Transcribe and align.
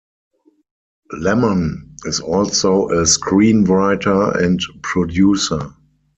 Lemmon 1.13 1.91
is 2.05 2.21
also 2.21 2.87
a 2.89 3.03
screenwriter 3.03 4.35
and 4.43 4.59
producer. 4.81 5.75